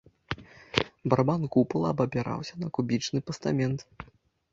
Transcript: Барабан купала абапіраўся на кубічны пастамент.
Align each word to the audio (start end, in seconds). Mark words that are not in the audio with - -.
Барабан 1.13 1.41
купала 1.55 1.87
абапіраўся 1.95 2.53
на 2.63 2.71
кубічны 2.79 3.23
пастамент. 3.29 3.79